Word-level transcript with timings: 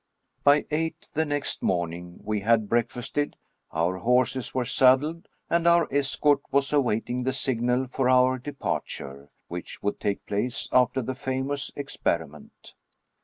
By 0.43 0.65
eight 0.71 1.09
the 1.13 1.25
next 1.25 1.61
morning 1.61 2.21
we 2.23 2.39
had 2.39 2.67
breakfasted, 2.67 3.35
our 3.71 3.99
horses 3.99 4.51
were 4.51 4.65
saddled, 4.65 5.27
and 5.47 5.67
our 5.67 5.87
escort 5.93 6.41
was 6.49 6.73
awaiting 6.73 7.21
the 7.21 7.33
signal 7.33 7.85
for 7.87 8.09
our 8.09 8.39
departure, 8.39 9.29
which 9.47 9.83
would 9.83 9.99
take 9.99 10.25
place 10.25 10.67
after 10.71 11.03
the 11.03 11.13
famous 11.13 11.71
experiment. 11.75 12.73